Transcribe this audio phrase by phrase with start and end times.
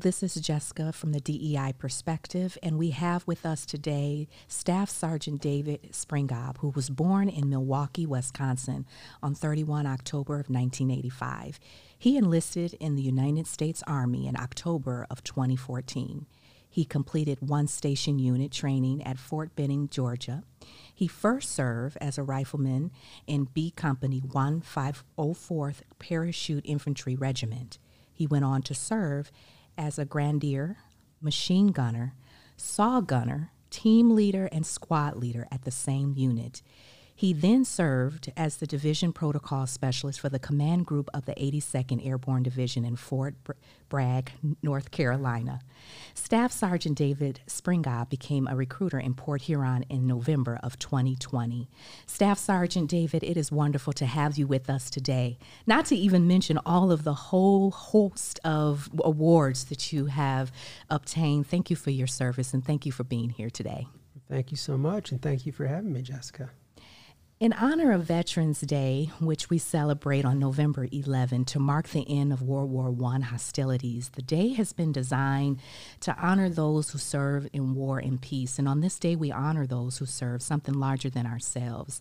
[0.00, 5.42] this is Jessica from the DEI perspective, and we have with us today Staff Sergeant
[5.42, 8.86] David Springob, who was born in Milwaukee, Wisconsin
[9.22, 11.60] on 31 October of 1985.
[11.98, 16.24] He enlisted in the United States Army in October of 2014.
[16.68, 20.44] He completed one station unit training at Fort Benning, Georgia.
[20.94, 22.90] He first served as a rifleman
[23.26, 27.78] in B Company 1504th Parachute Infantry Regiment.
[28.14, 29.30] He went on to serve
[29.80, 30.76] as a grenadier,
[31.22, 32.14] machine gunner,
[32.54, 36.60] saw gunner, team leader, and squad leader at the same unit.
[37.20, 42.06] He then served as the division protocol specialist for the command group of the 82nd
[42.06, 43.34] Airborne Division in Fort
[43.90, 45.60] Bragg, North Carolina.
[46.14, 51.68] Staff Sergeant David Springob became a recruiter in Port Huron in November of 2020.
[52.06, 55.36] Staff Sergeant David, it is wonderful to have you with us today.
[55.66, 60.50] Not to even mention all of the whole host of awards that you have
[60.88, 61.48] obtained.
[61.48, 63.88] Thank you for your service and thank you for being here today.
[64.26, 66.48] Thank you so much, and thank you for having me, Jessica.
[67.40, 72.34] In honor of Veterans Day, which we celebrate on November 11 to mark the end
[72.34, 75.58] of World War I hostilities, the day has been designed
[76.00, 78.58] to honor those who serve in war and peace.
[78.58, 81.98] And on this day, we honor those who serve something larger than ourselves.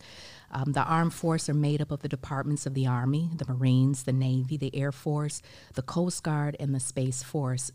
[0.51, 4.03] Um, the armed force are made up of the departments of the Army, the Marines,
[4.03, 5.41] the Navy, the Air Force,
[5.73, 7.71] the Coast Guard, and the Space Force.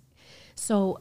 [0.55, 1.01] So,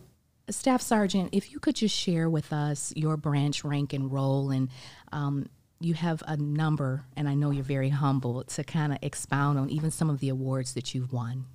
[0.50, 4.70] Staff Sergeant, if you could just share with us your branch rank and role and
[5.12, 5.48] um,
[5.84, 9.70] you have a number, and I know you're very humble, to kind of expound on
[9.70, 11.46] even some of the awards that you've won.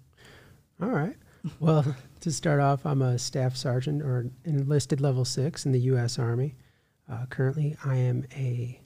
[0.83, 1.17] All right.
[1.61, 6.19] Well, to start off, I'm a staff sergeant or enlisted level six in the U.S.
[6.19, 6.55] Army.
[7.11, 8.81] Uh, currently, I am a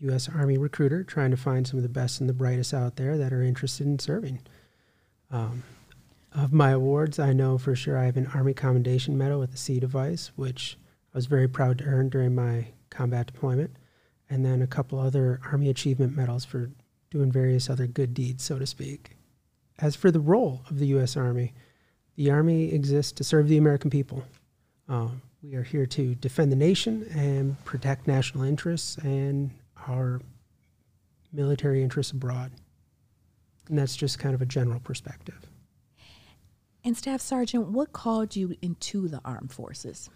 [0.00, 0.28] U.S.
[0.28, 3.32] Army recruiter trying to find some of the best and the brightest out there that
[3.32, 4.40] are interested in serving.
[5.30, 5.62] Um,
[6.32, 9.56] of my awards, I know for sure I have an Army Commendation Medal with a
[9.56, 10.76] C device, which
[11.14, 13.76] I was very proud to earn during my combat deployment
[14.30, 16.70] and then a couple other Army Achievement Medals for
[17.10, 19.16] doing various other good deeds, so to speak.
[19.78, 21.16] As for the role of the U.S.
[21.16, 21.54] Army,
[22.16, 24.24] the Army exists to serve the American people.
[24.88, 25.08] Uh,
[25.42, 29.50] we are here to defend the nation and protect national interests and
[29.86, 30.20] our
[31.32, 32.50] military interests abroad.
[33.68, 35.46] And that's just kind of a general perspective.
[36.84, 40.10] And Staff Sergeant, what called you into the armed forces?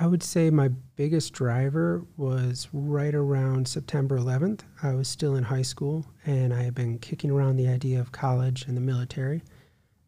[0.00, 4.60] I would say my biggest driver was right around September 11th.
[4.82, 8.10] I was still in high school and I had been kicking around the idea of
[8.10, 9.42] college and the military.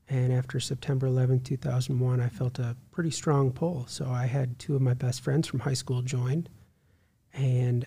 [0.09, 3.85] And after September 11th, 2001, I felt a pretty strong pull.
[3.87, 6.47] So I had two of my best friends from high school join.
[7.35, 7.85] And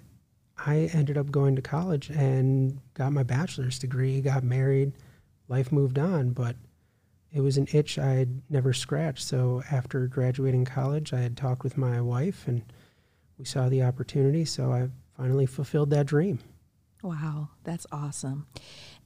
[0.64, 4.94] I ended up going to college and got my bachelor's degree, got married,
[5.48, 6.34] life moved on.
[6.34, 6.56] But
[7.35, 9.28] it was an itch I had never scratched.
[9.28, 12.63] So after graduating college, I had talked with my wife and
[13.38, 14.46] we saw the opportunity.
[14.46, 14.88] So I
[15.18, 16.40] finally fulfilled that dream.
[17.03, 18.47] Wow, that's awesome.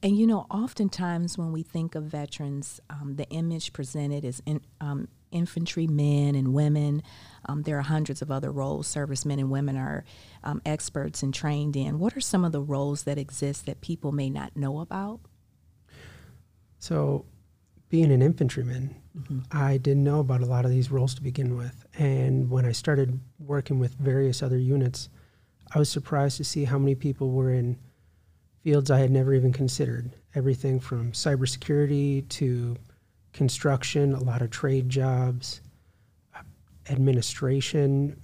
[0.00, 4.60] And you know, oftentimes when we think of veterans, um, the image presented is in,
[4.80, 7.02] um, infantry men and women.
[7.46, 10.04] Um, there are hundreds of other roles servicemen and women are
[10.44, 11.98] um, experts and trained in.
[11.98, 15.18] What are some of the roles that exist that people may not know about?
[16.78, 17.26] So,
[17.90, 19.40] being an infantryman, mm-hmm.
[19.50, 21.84] I didn't know about a lot of these roles to begin with.
[21.98, 25.08] And when I started working with various other units,
[25.74, 27.78] I was surprised to see how many people were in
[28.62, 30.10] fields I had never even considered.
[30.34, 32.76] Everything from cybersecurity to
[33.32, 35.60] construction, a lot of trade jobs,
[36.88, 38.20] administration,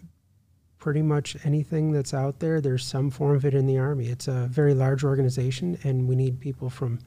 [0.79, 4.07] pretty much anything that's out there, there's some form of it in the Army.
[4.07, 7.01] It's a very large organization, and we need people from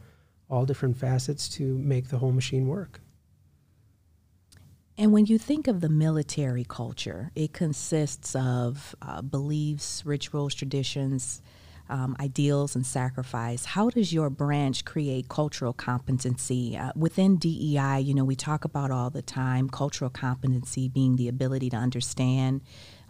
[0.49, 3.01] all different facets to make the whole machine work.
[4.97, 11.41] And when you think of the military culture, it consists of uh, beliefs, rituals, traditions,
[11.87, 13.63] um, ideals, and sacrifice.
[13.63, 16.77] How does your branch create cultural competency?
[16.77, 21.29] Uh, within DEI, you know, we talk about all the time cultural competency being the
[21.29, 22.59] ability to understand,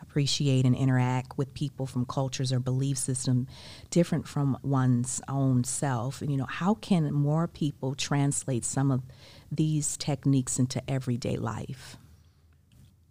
[0.09, 3.47] appreciate and interact with people from cultures or belief system
[3.91, 6.21] different from one's own self.
[6.21, 9.03] And, you know, how can more people translate some of
[9.51, 11.97] these techniques into everyday life?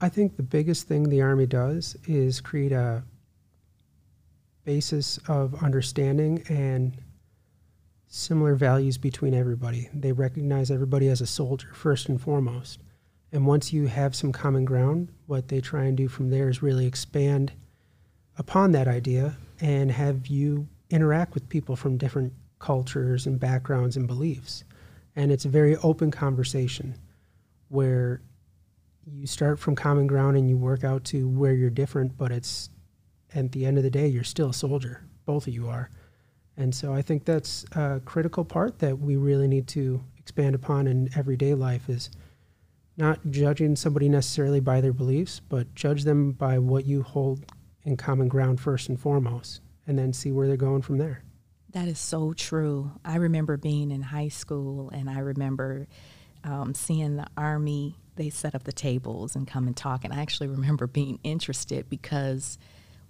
[0.01, 3.05] I think the biggest thing the Army does is create a
[4.65, 6.97] basis of understanding and
[8.09, 9.89] similar values between everybody.
[9.95, 12.81] They recognize everybody as a soldier first and foremost.
[13.33, 16.63] And once you have some common ground, what they try and do from there is
[16.63, 17.53] really expand
[18.39, 24.07] upon that idea and have you interact with people from different cultures and backgrounds and
[24.07, 24.65] beliefs.
[25.17, 26.95] And it's a very open conversation.
[27.69, 28.21] where
[29.07, 32.71] you start from common ground and you work out to where you're different, but it's
[33.35, 35.03] at the end of the day, you're still a soldier.
[35.25, 35.91] Both of you are.
[36.57, 40.87] And so I think that's a critical part that we really need to expand upon
[40.87, 42.11] in everyday life is
[42.99, 47.45] not judging somebody necessarily by their beliefs, but judge them by what you hold
[47.85, 51.23] in common ground first and foremost, and then see where they're going from there.
[51.73, 52.91] That is so true.
[53.05, 55.87] I remember being in high school and I remember
[56.43, 60.05] um, seeing the Army, they set up the tables and come and talk.
[60.05, 62.59] And I actually remember being interested because,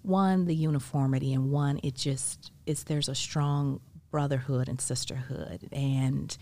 [0.03, 3.81] one, the uniformity, and one, it just is there's a strong
[4.11, 5.69] brotherhood and sisterhood.
[5.73, 6.37] And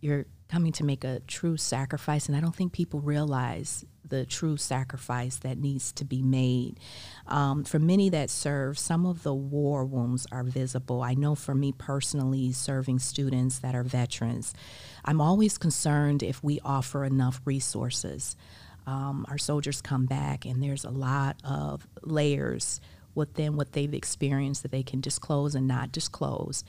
[0.00, 2.26] you're coming to make a true sacrifice.
[2.26, 6.78] And I don't think people realize the true sacrifice that needs to be made.
[7.28, 11.02] Um, for many that serve, some of the war wounds are visible.
[11.02, 14.52] I know for me personally, serving students that are veterans,
[15.04, 18.36] I'm always concerned if we offer enough resources.
[18.86, 22.80] Um, our soldiers come back, and there's a lot of layers
[23.14, 26.64] within what they've experienced that they can disclose and not disclose.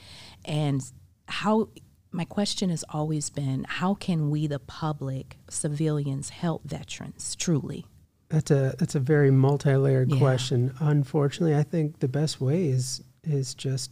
[0.46, 0.84] And
[1.28, 1.70] how
[2.12, 7.86] my question has always been how can we the public civilians help veterans truly
[8.30, 10.18] that's a that's a very multi-layered yeah.
[10.18, 13.92] question unfortunately i think the best way is is just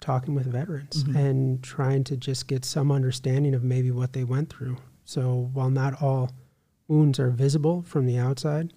[0.00, 1.16] talking with veterans mm-hmm.
[1.16, 5.70] and trying to just get some understanding of maybe what they went through so while
[5.70, 6.30] not all
[6.88, 8.72] wounds are visible from the outside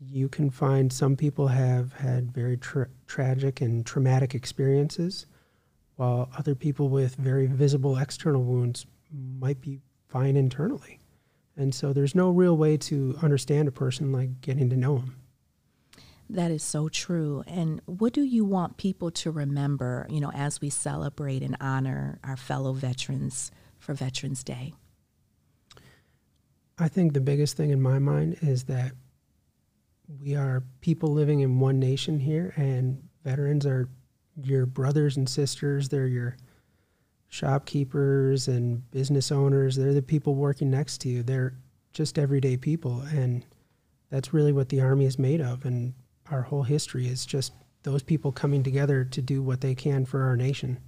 [0.00, 5.26] you can find some people have had very tra- tragic and traumatic experiences
[5.98, 11.00] while other people with very visible external wounds might be fine internally.
[11.56, 15.16] And so there's no real way to understand a person like getting to know them.
[16.30, 17.42] That is so true.
[17.48, 22.20] And what do you want people to remember, you know, as we celebrate and honor
[22.22, 24.74] our fellow veterans for Veterans Day?
[26.78, 28.92] I think the biggest thing in my mind is that
[30.20, 33.88] we are people living in one nation here, and veterans are
[34.42, 36.36] your brothers and sisters, they're your
[37.28, 41.22] shopkeepers and business owners, they're the people working next to you.
[41.22, 41.54] They're
[41.92, 43.02] just everyday people.
[43.12, 43.44] And
[44.10, 45.64] that's really what the Army is made of.
[45.64, 45.94] And
[46.30, 47.52] our whole history is just
[47.82, 50.78] those people coming together to do what they can for our nation.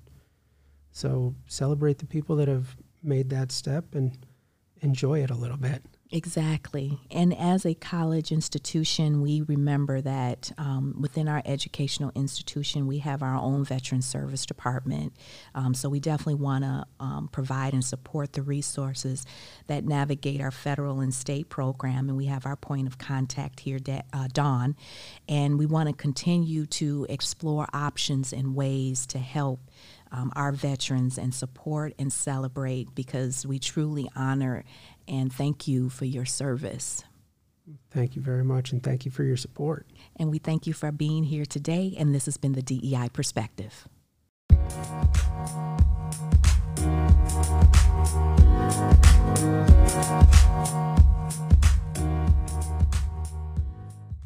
[0.92, 4.16] So celebrate the people that have made that step and
[4.80, 5.82] enjoy it a little bit.
[6.12, 6.98] Exactly.
[7.08, 13.22] And as a college institution, we remember that um, within our educational institution, we have
[13.22, 15.12] our own veteran service department.
[15.54, 19.24] Um, so we definitely want to um, provide and support the resources
[19.68, 22.08] that navigate our federal and state program.
[22.08, 23.78] And we have our point of contact here,
[24.12, 24.74] uh, Dawn.
[25.28, 29.60] And we want to continue to explore options and ways to help
[30.12, 34.64] um, our veterans and support and celebrate because we truly honor
[35.08, 37.04] and thank you for your service.
[37.90, 39.86] Thank you very much, and thank you for your support.
[40.16, 41.94] And we thank you for being here today.
[41.98, 43.86] And this has been the DEI Perspective.